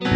L'homme 0.00 0.08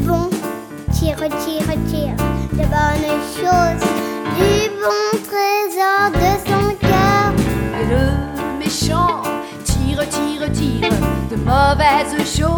bon 0.00 0.30
tire, 0.90 1.16
tire, 1.18 1.74
tire 1.86 2.16
de 2.52 2.64
bonnes 2.64 3.20
choses, 3.36 3.84
du 4.38 4.70
bon 4.80 5.04
trésor 5.22 6.08
de 6.14 6.30
son 6.48 6.64
cœur. 6.80 7.28
Et 7.78 7.84
le 7.90 8.04
méchant 8.58 9.22
tire, 9.64 10.08
tire, 10.08 10.50
tire 10.50 10.94
de 11.30 11.36
mauvaises 11.36 12.16
choses 12.38 12.53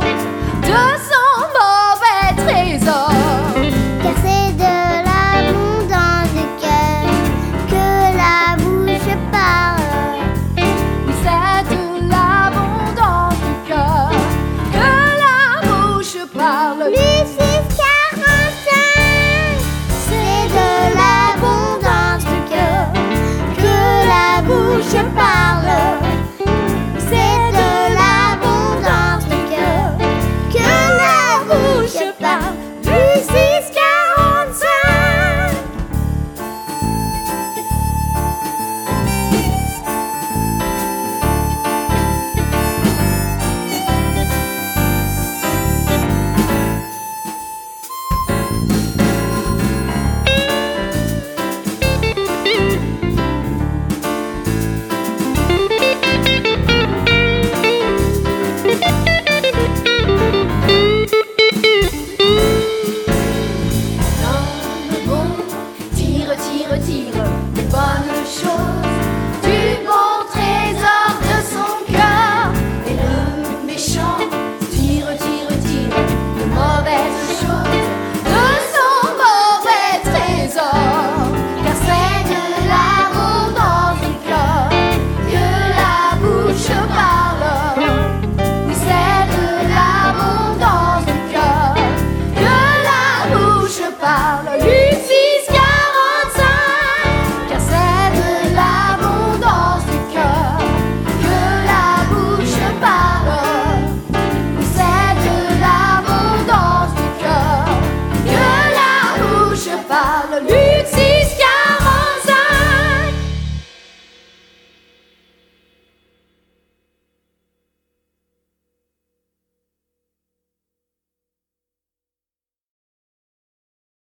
이거. 67.07 67.36